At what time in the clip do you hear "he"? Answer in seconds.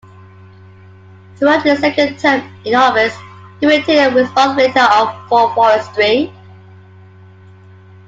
3.59-3.67